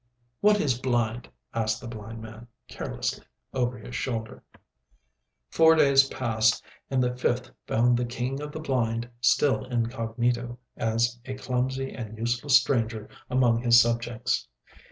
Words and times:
'""What 0.41 0.59
is 0.59 0.79
blind?" 0.79 1.29
asked 1.53 1.79
the 1.79 1.87
blind 1.87 2.23
man, 2.23 2.47
carelessly, 2.67 3.23
over 3.53 3.77
his 3.77 3.93
shoulder. 3.95 4.41
Four 5.51 5.75
days 5.75 6.07
passed 6.07 6.63
and 6.89 7.03
the 7.03 7.15
fifth 7.15 7.51
found 7.67 7.97
the 7.97 8.05
King 8.05 8.41
of 8.41 8.51
the 8.51 8.59
Blind 8.61 9.07
still 9.21 9.63
incognito, 9.65 10.57
as 10.75 11.19
a 11.25 11.35
clumsy 11.35 11.91
and 11.91 12.17
useless 12.17 12.59
stranger 12.59 13.09
among 13.29 13.61
his 13.61 13.79
subjects. 13.79 14.47